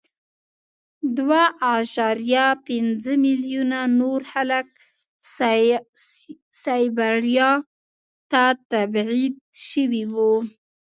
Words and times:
دوه 1.17 1.41
اعشاریه 1.71 2.45
پنځه 2.67 3.13
میلیونه 3.25 3.79
نور 3.99 4.19
خلک 4.31 4.67
سایبریا 6.63 7.51
ته 8.31 8.43
تبعید 8.71 9.35
شوي 9.69 10.03
وو 10.13 10.33